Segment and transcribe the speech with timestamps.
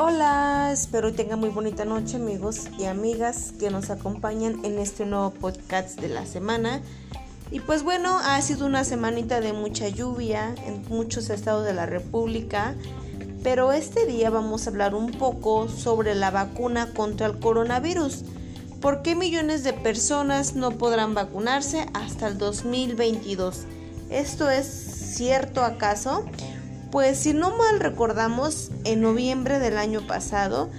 [0.00, 5.30] Hola, espero tengan muy bonita noche amigos y amigas que nos acompañan en este nuevo
[5.30, 6.80] podcast de la semana.
[7.50, 11.84] Y pues bueno, ha sido una semanita de mucha lluvia en muchos estados de la
[11.84, 12.76] República,
[13.42, 18.22] pero este día vamos a hablar un poco sobre la vacuna contra el coronavirus.
[18.80, 23.64] ¿Por qué millones de personas no podrán vacunarse hasta el 2022?
[24.10, 24.64] ¿Esto es
[25.16, 26.24] cierto acaso?
[26.90, 30.70] Pues si no mal recordamos, en noviembre del año pasado,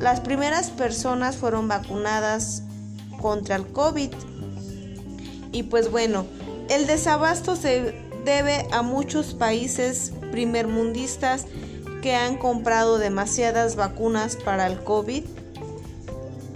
[0.00, 2.62] las primeras personas fueron vacunadas
[3.20, 4.10] contra el COVID.
[5.52, 6.26] Y pues bueno,
[6.68, 11.46] el desabasto se debe a muchos países primermundistas
[12.02, 15.24] que han comprado demasiadas vacunas para el COVID.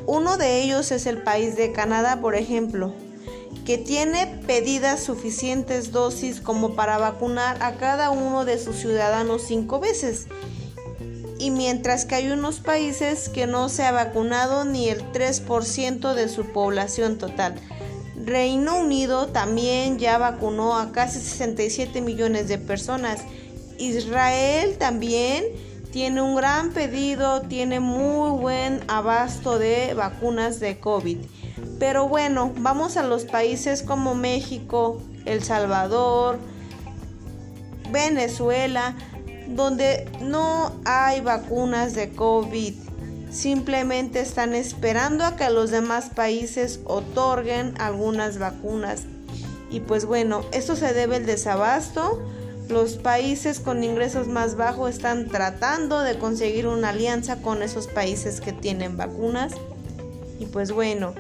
[0.07, 2.93] Uno de ellos es el país de Canadá, por ejemplo,
[3.65, 9.81] que tiene pedidas suficientes dosis como para vacunar a cada uno de sus ciudadanos cinco
[9.81, 10.27] veces.
[11.39, 16.29] Y mientras que hay unos países que no se ha vacunado ni el 3% de
[16.29, 17.55] su población total.
[18.25, 23.21] Reino Unido también ya vacunó a casi 67 millones de personas.
[23.79, 25.45] Israel también
[25.91, 31.19] tiene un gran pedido, tiene muy buen abasto de vacunas de COVID.
[31.87, 36.39] Pero bueno, vamos a los países como México, El Salvador,
[37.93, 38.97] Venezuela,
[39.49, 42.73] donde no hay vacunas de COVID.
[43.31, 49.03] Simplemente están esperando a que los demás países otorguen algunas vacunas.
[49.69, 52.19] Y pues bueno, esto se debe al desabasto.
[52.71, 58.41] Los países con ingresos más bajos están tratando de conseguir una alianza con esos países
[58.41, 59.53] que tienen vacunas.
[60.41, 61.13] Y pues bueno,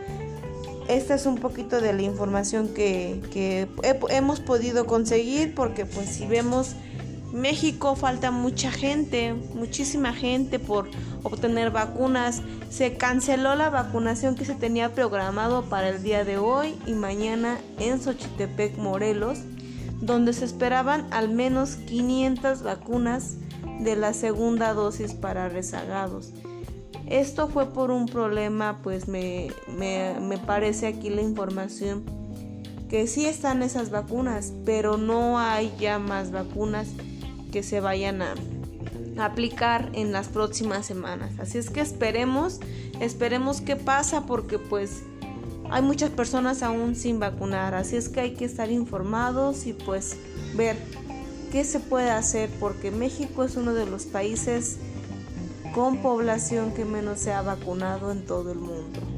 [0.88, 3.68] esta es un poquito de la información que,
[4.10, 6.74] hemos podido conseguir porque pues si vemos
[7.32, 10.88] México falta mucha gente, muchísima gente por
[11.24, 12.42] obtener vacunas.
[12.70, 17.58] Se canceló la vacunación que se tenía programado para el día de hoy y mañana
[17.78, 19.38] en Xochitepec, Morelos,
[20.00, 23.36] donde se esperaban al menos 500 vacunas
[23.80, 26.32] de la segunda dosis para rezagados.
[27.06, 29.50] Esto fue por un problema, pues me,
[30.46, 32.02] parece aquí la información
[32.88, 36.88] que sí están esas vacunas, pero no hay ya más vacunas
[37.50, 38.34] que se vayan a
[39.18, 41.32] aplicar en las próximas semanas.
[41.38, 42.60] Así es que esperemos,
[43.00, 45.02] esperemos qué pasa porque pues
[45.70, 47.74] hay muchas personas aún sin vacunar.
[47.74, 50.16] Así es que hay que estar informados y pues
[50.54, 50.76] ver
[51.50, 54.78] qué se puede hacer porque México es uno de los países
[55.72, 59.13] con población que menos se ha vacunado en todo el mundo.